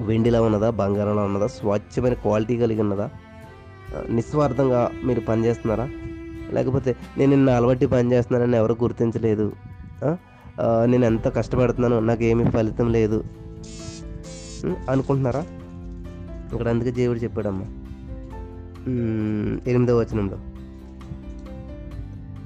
[0.01, 0.69] వెండిలా ఉన్నదా?
[0.69, 1.47] బంగారంలో ఉన్నదా?
[1.47, 3.09] స్వచ్ఛమైన క్వాలిటీ కలిగి ఉన్నదా?
[4.09, 5.89] నిస్వార్థంగా మీరు పని చేస్తున్నారా
[6.51, 9.51] లేకపోతే నేను నిన్న అలవాటి పనిచేస్తున్నానని ఎవరు గుర్తించలేదు.
[10.85, 13.23] నేను ఎంత కష్టపడుతున్నాను నాకు ఫలితం లేదు.
[14.89, 15.45] అనుకుంటున్నారా?
[16.53, 17.65] ఇక్కడ అందుకే దేవుడు చెప్పాడమ్మా.
[18.87, 20.37] ఎనిమిదో ఎనిమిదవ వచనంలో.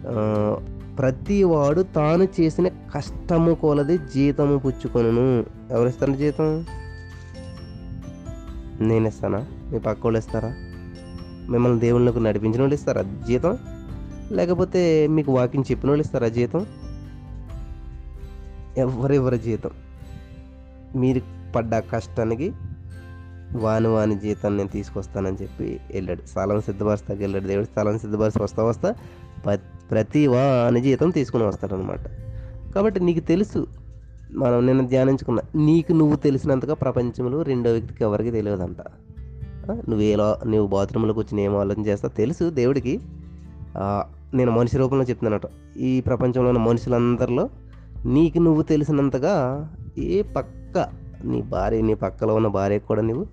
[0.02, 5.46] ప్రతివాడు ప్రతి వాడు తాను చేసిన కష్టము కొలది జీతము పుచ్చుకొనును.
[5.72, 6.66] ఎవరు ఇస్తారు జీతం?
[8.82, 10.56] నేను ఇస్తానా మీ పక్క వాళ్ళు ఇస్తారా?
[11.50, 13.58] మిమ్మల్ని దేవుళ్ళకు నడిపించిన వాళ్ళు ఇస్తారా జీతం?
[14.32, 16.66] లేకపోతే మీకు వాకింగ్ చెప్పిన వాళ్ళు ఇస్తారా జీతం?
[18.78, 19.70] ఎవరెవరి జీతం?
[20.96, 21.22] మీరు
[21.56, 22.54] పడ్డ కష్టానికి
[23.56, 26.28] వాని వాని జీతాన్ని నేను తీసుకొస్తానని చెప్పి వెళ్ళాడు.
[26.28, 27.66] స్థలం సిద్ధపరుస్తాకి వెళ్ళాడు దేవుడు.
[27.66, 28.94] స్థలం సిద్ధపరిచి వస్తా వస్తా
[29.48, 29.60] ప-
[29.92, 32.00] ప్రతి వాని జీతం తీసుకుని వస్తాడనమాట
[32.76, 33.68] కాబట్టి నీకు తెలుసు
[34.32, 38.78] మనం నిన్న ధ్యానించుకున్న నీకు నువ్వు తెలిసినంతగా ప్రపంచంలో రెండో వ్యక్తికి ఎవరికి తెలియదంట.
[39.74, 42.08] నువ్వు ఎలా నువ్వు బాత్రూంలోకి వచ్చి నేను ఆలోచన చేస్తా?
[42.08, 43.00] తెలుసు దేవుడికి.
[44.34, 45.78] నేను మనిషి రూపంలో చెప్తున్నానట.
[45.78, 47.50] ఈ ప్రపంచంలో ఉన్న మనుషులందరిలో
[48.06, 50.88] నీకు నువ్వు తెలిసినంతగా ఏ పక్క
[51.26, 53.26] నీ భార్య నీ పక్కలో ఉన్న భార్యకు కూడా నువ్వు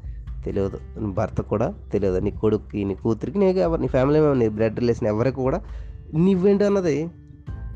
[0.44, 0.78] తెలియదు.
[0.98, 2.18] నీ భర్త కూడా తెలియదు.
[2.18, 5.60] నీ కొడుక్కి నీ కూతురికి నీకు ఎవరు నీ ఫ్యామిలీ మెంబర్ నీ బ్లడ్ రిలేషన్ ఎవరికి కూడా
[6.14, 7.10] నువ్వేంటి అన్నది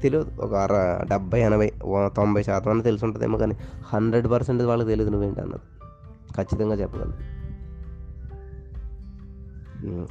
[0.03, 0.27] తెలియదు.
[0.41, 1.73] ఒక అర డెబ్బై ఎనభై
[2.17, 3.57] తొంభై శాతం అన్న తెలిసి ఉంటుందేమో కానీ
[3.95, 5.61] హండ్రెడ్ పర్సెంట్ వాళ్ళకి తెలియదు నువ్వేంటి అన్నది.
[6.35, 7.38] ఖచ్చితంగా చెప్పగలను.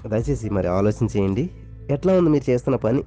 [0.07, 1.49] దయచేసి మరి ఆలోచన చేయండి.
[1.89, 3.03] ఎట్లా ఉంది మీరు చేస్తున్న పని?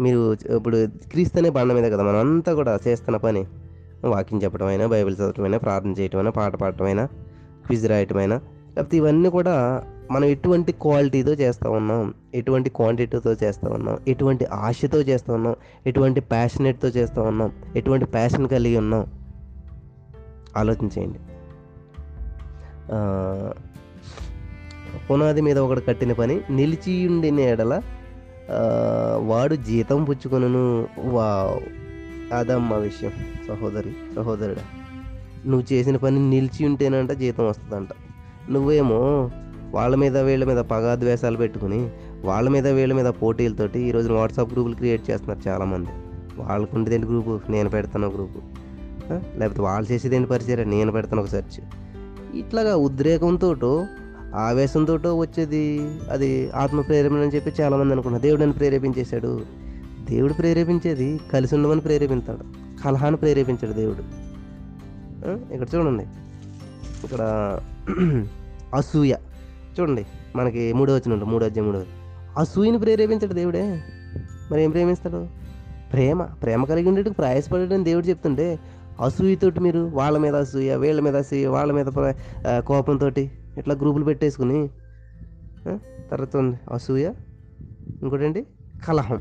[0.00, 3.46] మీరు ఇప్పుడు క్రీస్తునే బండ మీద కదా మనం అంతా కూడా చేస్తున్న పని.
[4.04, 7.06] వాకింగ్ చెప్పడమైనా బైబిల్ చదవటమైనా ప్రార్థన చేయటమైనా పాట పాడటమైనా
[7.66, 8.36] క్విజ్ రాయటమైనా
[8.74, 15.34] లేకపోతే ఇవన్నీ కూడా మనం ఎటువంటి క్వాలిటీతో చేస్తూ ఉన్నాం ఎటువంటి క్వాంటిటీతో చేస్తూ ఉన్నాం ఎటువంటి ఆశతో చేస్తూ
[15.34, 19.06] ఉన్నాం ఎటువంటి ప్యాషనెట్తో చేస్తూ ఉన్నాం ఎటువంటి ప్యాషన్ కలిగి ఉన్నాం?
[20.56, 21.18] ఆలోచించేయండి
[25.10, 27.82] పునాది మీద ఒకడు కట్టిన పని నిలిచి ఉండిన ఎడల
[29.16, 30.88] వాడు జీతం పుచ్చుకొనను.
[30.98, 31.56] వా
[32.38, 33.12] అదమ్మ విషయం
[33.48, 34.62] సహోదరి సహోదరుడా.
[35.46, 37.88] నువ్వు చేసిన పని నిలిచి ఉంటేనంట జీతం వస్తుందంట.
[38.50, 39.30] నువ్వేమో
[39.70, 41.90] వాళ్ళ మీద వీళ్ళ మీద పగాద్వేషాలు పెట్టుకుని
[42.24, 45.90] వాళ్ళ మీద వీళ్ళ మీద పోటీలతోటి ఈ రోజున వాట్సాప్ గ్రూపులు క్రియేట్ చేస్తున్నారు చాలామంది.
[46.38, 47.40] వాళ్ళకు ఉండేదేంటి గ్రూపు?
[47.48, 48.40] నేను పెడతాను గ్రూపు.
[49.38, 50.70] లేకపోతే వాళ్ళు చేసేదేంటి పరిచయం?
[50.70, 51.60] నేను పెడతాను ఒక సెర్చ్.
[52.36, 53.54] ఇట్లాగా ఉద్రేకంతో
[54.34, 55.90] ఆవేశంతో వచ్చేది?
[56.10, 59.40] అది ఆత్మ ప్రేరేపణ అని చెప్పి చాలామంది అనుకున్నారు దేవుడు నన్ను ప్రేరేపించేశాడు.
[60.10, 62.38] దేవుడు ప్రేరేపించేది కలిసి ఉండమని ప్రేరేపిస్తాడు
[62.82, 64.26] కలహాన్ని ప్రేరేపించాడు దేవుడు.
[65.54, 66.04] ఇక్కడ చూడండి.
[67.04, 67.60] ఇక్కడ
[68.74, 69.14] అసూయ.
[69.80, 70.06] చూడండి.
[70.36, 71.84] మనకి మూడో వచ్చిన మూడో అధ్యాయం మూడో
[72.38, 73.82] అసూయని ప్రేరేపించాడు దేవుడే.
[74.50, 75.26] మరి ఏం ప్రేమిస్తాడు?
[75.92, 76.22] ప్రేమ.
[76.22, 78.58] ప్రేమ కలిగి ఉండేటికి ప్రయాసపడేటని దేవుడు చెప్తుంటే
[79.02, 82.12] అసూయతోటి మీరు వాళ్ళ మీద అసూయ వీళ్ళ మీద అసూయ వాళ్ళ మీద ప్ర-
[82.60, 83.10] కోపంతో
[83.58, 84.58] ఇట్లా గ్రూపులు పెట్టేసుకుని
[86.10, 87.06] తర్వాత ఉంది అసూయ.
[88.02, 88.40] ఇంకోటండి
[88.84, 89.20] కలహం.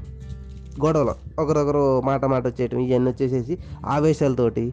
[0.85, 1.13] గొడవలు.
[1.41, 3.53] ఒకరొకరు మాట మాట వచ్చేయటం ఇవన్నీ వచ్చేసేసి
[3.85, 4.65] ఆవేశాలతోటి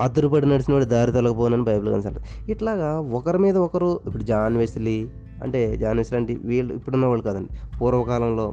[0.00, 2.20] అద్దరుపడి నడిచిన వాడు దారి తొలగపోనని బైబిల్ కన్సల్ట్.
[2.50, 4.96] ఇట్లాగా ఒకరి మీద ఒకరు ఇప్పుడు జాన్ వెస్లీ
[5.42, 8.46] అంటే జాన్ వెస్లీ అంటే వీళ్ళు ఇప్పుడున్న వాళ్ళు కాదండి పూర్వకాలంలో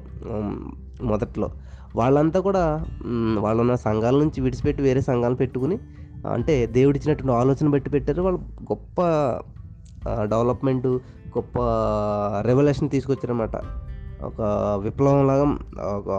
[1.01, 1.49] మొదట్లో
[1.95, 2.63] వాళ్ళంతా కూడా
[3.39, 5.78] వాళ్ళున్న సంఘాల నుంచి విడిచిపెట్టి వేరే సంఘాలు పెట్టుకుని
[6.34, 8.22] అంటే దేవుడిచ్చినటువంటి ఆలోచన బట్టి పెట్టారు.
[8.22, 9.02] వాళ్ళు గొప్ప
[10.24, 10.88] డెవలప్మెంట్
[11.38, 11.60] గొప్ప
[12.42, 13.56] రెవల్యూషన్ తీసుకొచ్చారనమాట
[14.24, 14.42] ఒక
[14.84, 16.10] విప్లవంలాగా ఒక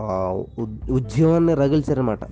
[0.91, 2.25] ఉద్యమాన్ని రగిల్చారనమాట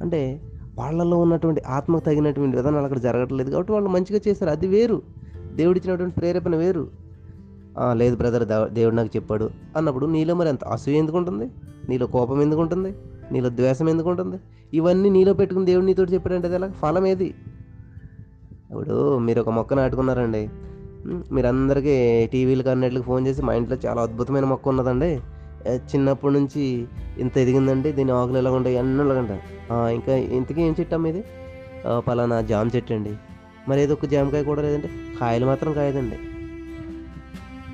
[0.00, 0.40] అంటే
[0.78, 4.50] వాళ్ళలో ఉన్నటువంటి ఆత్మకు తగినటువంటి విధానాలు అక్కడ జరగట్లేదు కాబట్టి వాళ్ళు మంచిగా చేశారు.
[4.50, 5.02] అది వేరు.
[5.54, 6.88] దేవుడిచ్చినటువంటి ప్రేరేపణ వేరు.
[7.92, 11.50] లేదు బ్రదర్ దేవుడు నాకు చెప్పాడు అన్నప్పుడు నీలో మరి అంత అసూయ ఎందుకు ఉంటుంది
[11.88, 12.94] నీలో కోపం ఎందుకు ఉంటుంది
[13.32, 14.36] నీలో ద్వేషం ఎందుకు ఉంటుంది
[14.74, 16.70] ఇవన్నీ నీలో పెట్టుకుని దేవుడు నీతో చెప్పాడంటే అది ఎలా?
[16.70, 17.34] ఫలం ఏది?
[18.70, 20.50] ఇప్పుడు మీరు ఒక మొక్క నాటుకున్నారండి.
[21.32, 21.94] మీరందరికీ
[22.32, 25.20] టీవీలకు అన్నిటికి ఫోన్ చేసి మా ఇంట్లో చాలా అద్భుతమైన మొక్క ఉన్నదండి.
[25.68, 26.86] చిన్నప్పటి నుంచి
[27.18, 27.92] ఇంత ఎదిగిందండి.
[27.92, 28.78] దీని ఆకులు ఎలా ఉంటాయి?
[28.78, 29.30] అన్నీ ఉండగంట
[29.72, 31.24] ఇంకా ఇంతకీ ఏం చెట్టు ఇది?
[32.08, 33.14] పలానా జామ చెట్టు అండి.
[33.68, 34.90] మరి ఏదో ఒక జామకాయ కూడా లేదంటే
[35.20, 36.16] కాయలు మాత్రం కాయదండి.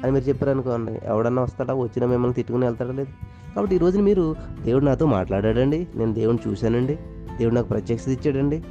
[0.02, 1.74] అని మీరు చెప్పారనుకోండి ఎవడన్నా వస్తాడా?
[1.74, 3.12] వచ్చినా మిమ్మల్ని తిట్టుకుని వెళ్తాడా లేదు?
[3.56, 5.88] కాబట్టి ఈరోజు మీరు దేవుడు నాతో మాట్లాడాడండి.
[5.94, 6.94] నేను దేవుడిని చూశానండి.
[7.38, 8.64] దేవుడు నాకు ప్రత్యక్షత ఇచ్చాడండి.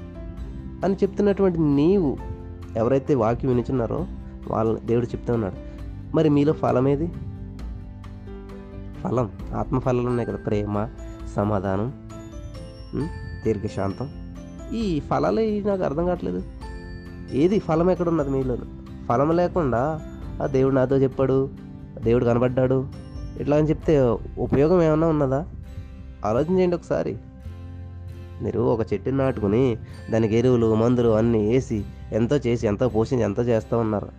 [0.83, 2.17] అని చెప్తున్నటువంటి నీవు
[2.75, 4.07] ఎవరైతే వాక్యం వినిచున్నారో
[4.47, 5.55] వాళ్ళ దేవుడు చెప్తూ ఉన్నాడు.
[6.15, 7.07] మరి మీలో ఫలం ఏది?
[9.03, 9.31] ఫలం.
[9.55, 10.37] ఆత్మఫలాలు ఉన్నాయి కదా.
[10.37, 10.89] ప్రేమ
[11.35, 11.93] సమాధానం
[13.45, 14.09] దీర్ఘశాంతం.
[14.73, 16.43] ఈ ఫలాలు నాకు అర్థం కావట్లేదు.
[17.33, 18.57] ఏది ఫలం ఎక్కడ ఉన్నది మీలో
[19.09, 20.01] ఫలం లేకుండా
[20.43, 21.49] ఆ దేవుడు నాతో చెప్పాడు.
[22.03, 22.87] దేవుడు కనబడ్డాడు.
[23.39, 25.45] ఇట్లా అని చెప్తే ఉపయోగం ఏమైనా ఉన్నదా?
[26.25, 27.17] ఆలోచించండి ఒకసారి.
[28.41, 29.77] మీరు ఒక చెట్టుని నాటుకుని
[30.11, 34.09] దానికి ఎరువులు మందులు అన్నీ వేసి ఎంతో చేసి ఎంతో పోషించి ఎంతో చేస్తూ ఉన్నారు.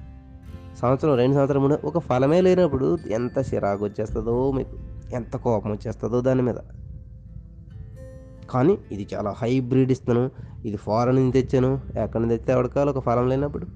[0.78, 4.76] సంవత్సరం రెండు సంవత్సరం మూడు ఒక ఫలమే లేనప్పుడు ఎంత చిరాకు వచ్చేస్తుందో మీకు
[5.12, 6.54] ఎంత కోపం వచ్చేస్తుందో దాని మీద.
[8.50, 10.31] కానీ ఇది చాలా హైబ్రిడ్ ఇస్తాను.
[10.64, 11.81] ఇది ఫారెన్ నుంచి తెచ్చాను.
[11.98, 13.66] ఎక్కడి నుంచి తెస్తే ఎవరికాలు ఒక ఫలం లేనప్పుడు.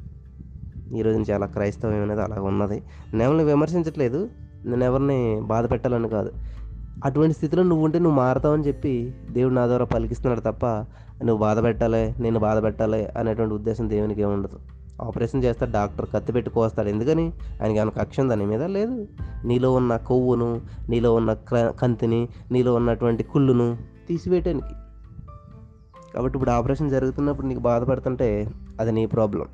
[0.94, 2.82] ఈరోజు చాలా క్రైస్తవం అనేది అలాగ ఉన్నది.
[3.14, 4.28] నేను విమర్శించట్లేదు.
[4.66, 6.32] నేను ఎవరిని బాధ పెట్టాలని కాదు.
[7.04, 10.66] అటువంటి స్థితిలో నువ్వు ఉంటే నువ్వు మారతావని చెప్పి దేవుడు నా ద్వారా పలికిస్తున్నాడు తప్ప
[11.24, 14.58] నువ్వు బాధ పెట్టాలి నేను బాధ పెట్టాలి అనేటువంటి ఉద్దేశం దేవునికి ఏమి ఉండదు.
[15.02, 16.88] ఆపరేషన్ చేస్తాడు డాక్టర్ కత్తి పెట్టి కోస్తాడు.
[16.88, 17.32] ఎందుకని?
[17.62, 18.62] ఆయనకి ఏమైనా కక్ష దాని మీద?
[18.62, 19.06] లేదు.
[19.44, 23.76] నీలో ఉన్న కొవ్వును నీలో ఉన్న క్ర- కంతిని నీలో ఉన్నటువంటి కుళ్ళును
[24.08, 24.74] తీసివేయటానికి.
[26.14, 29.44] కాబట్టి ఇప్పుడు ఆపరేషన్ జరుగుతున్నప్పుడు నీకు బాధపడుతుంటే అది నీ ప్రాబ్లం.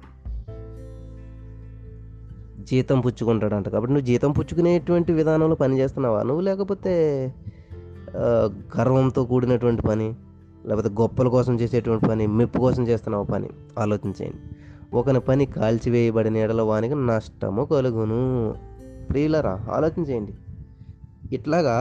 [2.71, 3.69] జీతం పుచ్చుకుంటాడంట.
[3.69, 6.23] కాబట్టి నువ్వు జీతం పుచ్చుకునేటువంటి విధానంలో పని చేస్తున్నావా?
[6.23, 6.95] నువ్వు లేకపోతే
[8.79, 10.15] గర్వంతో కూడినటువంటి పని
[10.67, 13.49] లేకపోతే గొప్పల కోసం చేసేటువంటి పని మెప్పు కోసం చేస్తున్నావు పని?
[13.79, 14.41] ఆలోచించేయండి.
[14.97, 18.21] ఒకని పని కాల్చివేయబడిన ఎడల వానికి నష్టము కలుగును.
[19.11, 20.35] ప్రియులరా ఆలోచించేయండి.
[21.33, 21.77] ఇట్లాగా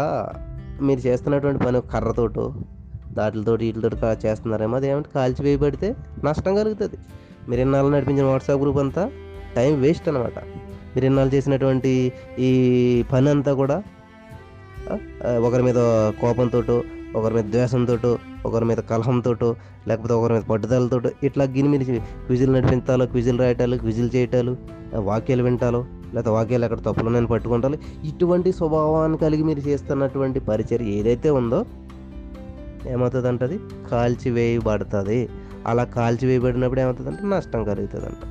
[0.82, 2.54] మీరు చేస్తున్నటువంటి పని కర్రతోటో
[3.12, 6.98] దాటిలతోటి వీటితోటి చేస్తున్నారేమో అదేమంటే కాల్చివేయబడితే నష్టం కలుగుతుంది.
[7.50, 9.12] మీరు ఇన్నాళ్ళు నడిపించిన వాట్సాప్ గ్రూప్ అంతా
[9.56, 10.38] టైం వేస్ట్ అనమాట
[10.98, 11.92] మీరు ఇన్నాళ్ళు చేసినటువంటి
[12.48, 12.52] ఈ
[13.12, 13.78] పని అంతా కూడా
[15.48, 15.80] ఒకరి మీద
[16.22, 16.76] కోపంతో
[17.18, 18.12] ఒకరి మీద ద్వేషంతో
[18.48, 19.50] ఒకరి మీద కలహంతో
[19.90, 21.86] లేకపోతే ఒకరి మీద పట్టుదలతో ఇట్లా గిని మీరు
[22.28, 24.54] క్విజులు నడిపించాలో క్విజులు రాయటాలు క్విజులు చేయటాలు
[25.10, 25.82] వాక్యాలు వింటాలో
[26.14, 27.78] లేకపోతే వాక్యాలు ఎక్కడ తప్పులు నేను పట్టుకుంటాలో
[28.10, 31.60] ఇటువంటి స్వభావాన్ని కలిగి మీరు చేస్తున్నటువంటి పరిచయం ఏదైతే ఉందో
[32.94, 33.58] ఏమవుతుంది అంటది
[33.92, 35.20] కాల్చివేయబడుతుంది.
[35.68, 38.24] అలా కాల్చివేయబడినప్పుడు ఏమవుతుందంటే నష్టం కలుగుతుందంట.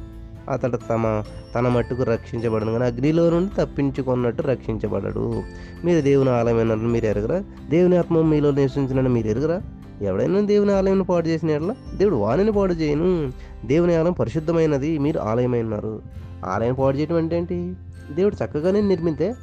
[0.49, 1.23] అతడు తమ
[1.55, 5.43] తన మట్టుకు రక్షించబడను కానీ అగ్నిలో నుండి తప్పించుకున్నట్టు రక్షించబడడు.
[5.85, 7.43] మీరు దేవుని ఆలయమైనట్లు మీరు ఎరగరా?
[7.71, 9.63] దేవుని ఆత్మ మీలో నివసించినట్టు మీరు ఎరగరా?
[10.03, 13.33] ఎవడైనా దేవుని ఆలయం పాడు చేసిన ఎడల దేవుడు వాణిని పాడు చేయను.
[13.67, 16.03] దేవుని ఆలయం పరిశుద్ధమైనది మీరు ఆలయమైనారు
[16.45, 17.75] ఆలయం పాడు చేయడం అంటే ఏంటి?
[18.15, 19.35] దేవుడు చక్కగానే నిర్మితే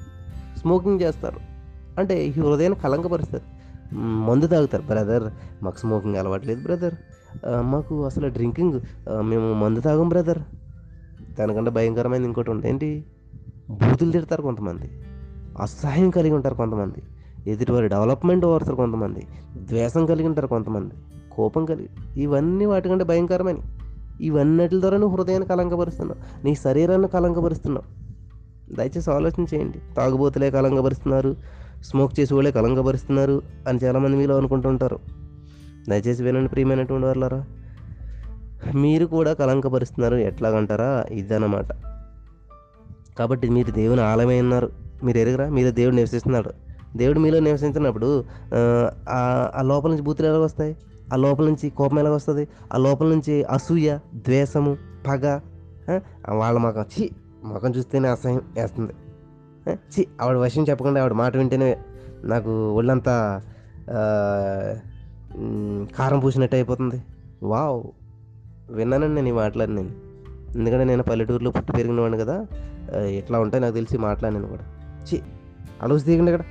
[0.59, 1.39] స్మోకింగ్ చేస్తారు.
[1.97, 3.43] అంటే ఈ హృదయాన్ని కలంకపరుస్తారు
[4.27, 4.83] మందు తాగుతారు.
[4.83, 5.23] బ్రదర్
[5.63, 6.95] మాకు స్మోకింగ్ అలవాట్లేదు బ్రదర్.
[7.61, 8.79] మాకు అసలు డ్రింకింగ్
[9.21, 10.39] మేము మందు తాగం బ్రదర్.
[11.39, 13.05] దానికంటే భయంకరమైనది ఇంకోటి ఉంది ఏంటి?
[13.69, 14.89] బూతులు తిడతారు కొంతమంది.
[15.59, 17.03] అసహాయం కలిగి ఉంటారు కొంతమంది.
[17.51, 19.27] ఎదుటివారి డెవలప్మెంట్ ఓడతారు కొంతమంది.
[19.57, 20.93] ద్వేషం కలిగి ఉంటారు కొంతమంది.
[21.31, 21.89] కోపం కలిగి
[22.21, 23.57] ఇవన్నీ వాటికంటే భయంకరమైన
[24.21, 28.03] ఇవన్నిటి ద్వారా నువ్వు హృదయాన్ని కలంకపరుస్తున్నావు నీ శరీరాన్ని కలంకపరుస్తున్నావు
[28.75, 29.79] దయచేసి ఆలోచన చేయండి.
[29.97, 31.35] తాగుబోతులే కలంకపరుస్తున్నారు
[31.83, 34.99] స్మోక్ చేసి వాళ్ళే కలంకపరుస్తున్నారు అని చాలామంది మీలో అనుకుంటుంటారు.
[35.89, 37.45] దయచేసి వినండి ప్రియమైనటువంటి వాళ్ళారా
[38.76, 41.06] మీరు కూడా కలంకపరుస్తున్నారు ఎట్లాగంటారా?
[41.12, 41.69] ఇదన్నమాట.
[43.19, 44.69] కాబట్టి మీరు దేవుని ఆలయమై ఉన్నారు.
[45.04, 45.49] మీరు ఎరుగురా?
[45.49, 46.52] మీరు దేవుడు నివసిస్తున్నాడు
[46.97, 48.23] దేవుడు మీలో నివసించినప్పుడు
[49.10, 50.78] ఆ, లోపల నుంచి బూతులు ఎలా వస్తాయి?
[51.13, 52.47] ఆ లోపల నుంచి కోపం ఎలా వస్తుంది?
[52.73, 55.39] ఆ లోపల నుంచి అసూయ ద్వేషము పగ
[56.30, 57.10] వాళ్ళ మకం చి
[57.43, 58.93] ముఖం చూస్తేనే అసహ్యం వేస్తుంది.
[59.93, 61.78] చి ఆవిడ విషయం చెప్పకుండా ఆవిడ మాట వింటేనే
[62.23, 63.41] నాకు ఒళ్ళంతా
[65.97, 67.04] కారం పూసినట్టు అయిపోతుంది.
[67.43, 67.84] వావ్!
[68.69, 69.89] విన్నానండి నేను ఈ మాట్లాడి నేను
[70.58, 72.45] ఎందుకంటే నేను పల్లెటూరులో పుట్టి పెరిగినవాడిని కదా
[72.99, 74.63] ఎట్లా ఉంటాయి నాకు తెలిసి మాట్లాడినాను కూడా.
[75.04, 75.21] చి
[75.84, 76.45] అలవసి దిగండి ఇక్కడ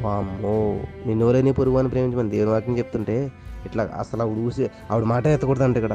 [0.00, 3.32] వామ్మో నిన్ను ఎవరైనా పొరుగు అని ప్రేమించమని దేవుని వాక్యం చెప్తుంటే
[3.66, 5.92] ఇట్లా అసలు ఆవిడ ఊసి ఆవిడ మాట ఎత్తకూడదు ఇక్కడ.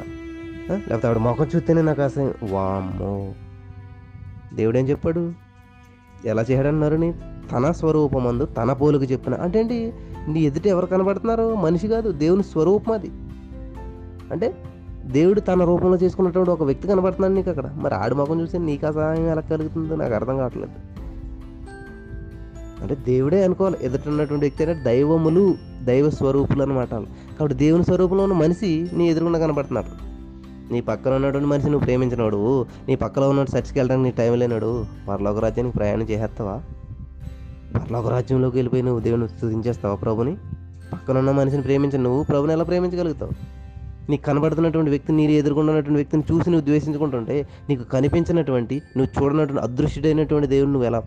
[0.71, 3.33] లేకపోతే ఆవిడ మొఖం చూస్తేనే నాకు అసలు వామ్మో.
[4.55, 5.33] దేవుడేం చెప్పాడు?
[6.25, 7.19] ఎలా చేయడన్నారని నీ
[7.51, 9.33] తన స్వరూపమందు తన పోలుకు చెప్పిన.
[9.33, 9.93] అంటే ఏంటి?
[10.27, 13.11] నీ ఎదుట ఎవరు కనబడుతున్నారు మనిషి కాదు దేవుని స్వరూపం అది.
[14.31, 14.63] అంటే
[15.05, 17.69] దేవుడు తన రూపంలో చేసుకున్నటువంటి ఒక వ్యక్తి కనబడుతున్నాడు నీకు అక్కడ.
[17.75, 20.71] మరి ఆడి ముఖం చూస్తే నీకు అసహాయం ఎలా కలుగుతుందో నాకు అర్థం కావట్లేదు.
[22.81, 23.77] అంటే దేవుడే అనుకోవాలి.
[23.81, 26.91] ఎదుట ఉన్నటువంటి వ్యక్తి అంటే దైవములు దైవ స్వరూపులు అనమాట
[27.39, 30.11] కాబట్టి దేవుని స్వరూపంలో ఉన్న మనిషి నీ ఎదురుకుండా కనబడుతున్నాడు.
[30.73, 35.39] నీ పక్కన ఉన్నటువంటి మనిషి నువ్వు ప్రేమించినాడు నీ పక్కలో ఉన్నట్టు చర్చికి వెళ్ళడానికి నీ టైం లేనాడు పరలోక
[35.39, 36.61] రాజ్యానికి ప్రయాణం చేసేస్తావా?
[37.75, 40.37] పరలోక రాజ్యంలోకి వెళ్ళిపోయి నువ్వు దేవుని స్థుతించేస్తావా ప్రభుని?
[40.93, 43.60] పక్కన ఉన్న మనిషిని ప్రేమించి నువ్వు ప్రభుని ఎలా ప్రేమించగలుగుతావు?
[44.09, 50.71] నీకు కనబడుతున్నటువంటి వ్యక్తిని నీ ఎదుర్కొన్నటువంటి వ్యక్తిని చూసి నువ్వు ద్వేషించుకుంటుంటే నీకు కనిపించినటువంటి నువ్వు చూడనటువంటి అదృశ్యుడైనటువంటి దేవుని
[50.71, 51.03] నువ్వు ఎలా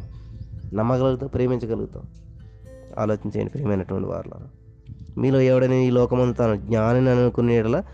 [0.74, 2.04] నమ్మగలుగుతావు ప్రేమించగలుగుతావు?
[3.00, 4.37] ఆలోచించేయండి ప్రియమైనటువంటి వారిలో
[5.18, 7.85] మీలో ఎవడని ఈ లోకమంతా జ్ఞానిని అనుకునేలా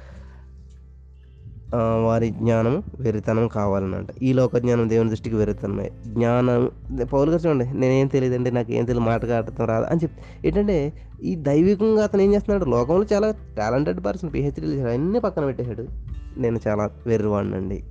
[1.77, 4.23] వారి జ్ఞానం వెరితనం కావాలన్నమాట.
[4.23, 5.91] ఈ లోక జ్ఞానం దేవుని దృష్టికి వెరితనమే.
[6.07, 6.71] జ్ఞానం
[7.13, 10.49] పౌలు గారు చూడండి నేనేం తెలియదండి నాకు ఏం తెలియదు మాట్లాడటం రాదు అని చెప్పి.
[10.49, 15.87] ఏంటంటే ఈ దైవికంగా అతను ఏం చేస్తున్నాడు లోకంలో చాలా టాలెంటెడ్ పర్సన్ పిహెచ్డీలు అన్నీ పక్కన పెట్టేశాడు.
[16.37, 17.85] నేను చాలా వెర్రివాడినండి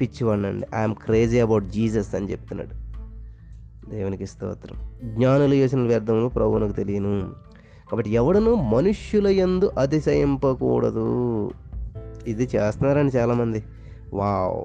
[0.00, 0.66] పిచ్చివాడినండి.
[0.76, 2.82] ఐఎమ్ క్రేజీ అబౌట్ జీసస్ అని చెప్తున్నాడు.
[3.90, 4.76] దేవునికి స్తోత్రం.
[5.14, 7.20] జ్ఞానులు చేసిన వ్యర్థములు ప్రభువునకు తెలియను.
[7.90, 11.50] కాబట్టి ఎవడను మనుష్యుల యందు అతిశయింపకూడదు.
[12.26, 13.64] ఇది చేస్తున్నారండి చాలామంది.
[14.14, 14.64] వావ్.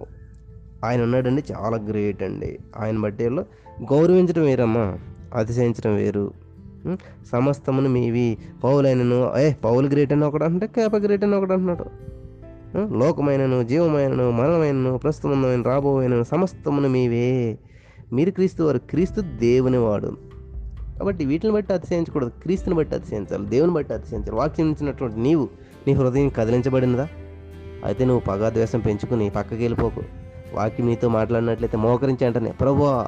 [0.86, 2.60] ఆయన ఉన్నాడండి చాలా గ్రేట్ అండి.
[2.80, 3.46] ఆయన బట్టి వాళ్ళు
[3.82, 4.98] గౌరవించడం వేరమ్మా
[5.36, 6.32] అతిశయించడం వేరు.
[7.32, 8.38] సమస్తమును మీవి.
[8.64, 11.86] పౌలైనను ఏ పౌలు గ్రేట్ అని ఒకడు అంటే కేప గ్రేట్ అని ఒకడు అంటున్నాడు.
[12.78, 17.58] లోకమైనను జీవమైనను మరణమైనను ప్రస్తుతమైన రాబోయేను సమస్తమును మీవే.
[18.14, 20.18] మీరు క్రీస్తు వారు క్రీస్తు దేవుని వాడు.
[21.00, 24.36] కాబట్టి వీటిని బట్టి అతిశయించకూడదు క్రీస్తుని బట్టి అతిశయించాలి దేవుని బట్టి అతిశయించాలి.
[24.36, 25.50] వాక్యం ఇచ్చినటువంటి నీవు
[25.88, 27.08] నీ హృదయం కదిలించబడినదా?
[27.86, 30.02] అయితే నువ్వు పగా ద్వేషం పెంచుకుని పక్కకి వెళ్ళిపోకు.
[30.54, 33.08] వాక్యం నీతో మాట్లాడినట్లయితే మోకరించి అంటనే ప్రభువా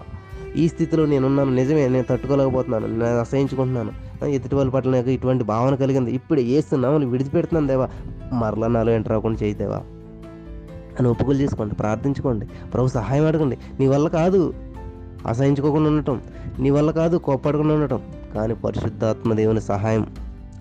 [0.55, 1.55] ఈ స్థితిలో నేనున్నాను.
[1.55, 2.87] నిజమే నేను తట్టుకోలేకపోతున్నాను.
[2.87, 4.25] నేను అసహించుకుంటున్నాను.
[4.25, 6.11] ఎదుటి వాళ్ళ పట్ల నాకు ఇటువంటి భావన కలిగింది.
[6.11, 7.89] ఇప్పుడు ఏస్తున్నాము విడిచిపెడుతున్నాను దేవా.
[8.33, 9.81] మరలా నాలో ఎంటర్ అవ్వకుండా చేయితేవా
[10.99, 12.45] అని ఒప్పుకులు చేసుకోండి ప్రార్థించుకోండి.
[12.73, 13.57] ప్రభు సహాయం అడగండి.
[13.79, 14.53] నీ వల్ల కాదు
[15.27, 16.21] అసహించుకోకుండా ఉండటం.
[16.59, 18.01] నీ వల్ల కాదు కోప్పడకుండా ఉండటం.
[18.33, 20.07] కానీ పరిశుద్ధాత్మ దేవుని సహాయం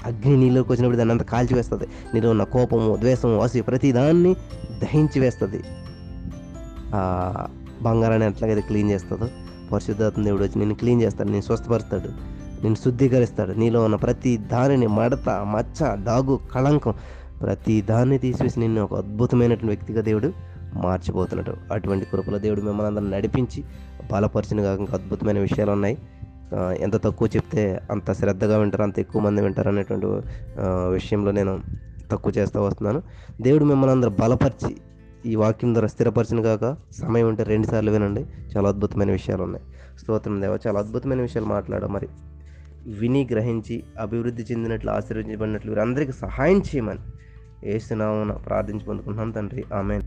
[0.07, 4.35] అగ్ని నీళ్ళకి వచ్చినప్పుడు దాన్ని అంతా కాల్చివేస్తుంది నీలో ఉన్న కోపము ద్వేషము వసి ప్రతి దాన్ని
[4.83, 5.63] దహించి వేస్తుంది.
[7.83, 9.29] బంగారాన్ని ఎట్లాగైతే క్లీన్ చేస్తుందో
[9.73, 13.53] పరిశుద్ధాత్మ దేవుడు వచ్చి నేను క్లీన్ చేస్తాడు నేను స్వస్థపరుస్తాడు నేను శుద్ధీకరిస్తాడు.
[13.53, 16.95] నీలో ఉన్న ప్రతి దానిని మడత మచ్చ డాగు కళంకం
[17.41, 20.33] ప్రతి దాన్ని తీసివేసి నిన్ను ఒక అద్భుతమైనటువంటి వ్యక్తిగా దేవుడు
[20.75, 21.57] మార్చిపోతున్నాడు.
[21.73, 23.65] అటువంటి కృపల దేవుడు మిమ్మల్ని అందరిని నడిపించి
[24.13, 25.99] బలపరిచిన కాక ఇంకా అద్భుతమైన విషయాలు ఉన్నాయి.
[26.55, 30.07] ఎంత తక్కువ చెప్తే అంత శ్రద్ధగా వింటారు అంత ఎక్కువ మంది వింటారు అనేటువంటి
[30.91, 31.61] విషయంలో నేను
[32.13, 33.03] తక్కువ చేస్తూ వస్తున్నాను.
[33.41, 34.77] దేవుడు మిమ్మల్ని అందరూ బలపరిచి
[35.27, 38.27] ఈ వాక్యం ద్వారా స్థిరపరిచిన కాక సమయం ఉంటే రెండుసార్లు వినండి.
[38.57, 39.65] చాలా అద్భుతమైన విషయాలు ఉన్నాయి.
[39.99, 42.09] స్తోత్రం దేవ చాలా అద్భుతమైన విషయాలు మాట్లాడడం మరి
[42.99, 47.01] విని గ్రహించి అభివృద్ధి చెందినట్లు ఆశీర్వదించబడినట్లు వీరందరికీ సహాయం చేయమని
[47.65, 49.65] ఏసునామన ప్రార్థించి పొందుకుంటున్నాను తండ్రి.
[49.75, 50.01] ఆమె